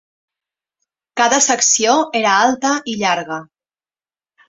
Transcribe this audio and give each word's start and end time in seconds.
Cada 1.21 1.39
secció 1.49 1.93
era 2.23 2.35
alta 2.49 2.75
i 2.95 2.99
llarga. 3.07 3.43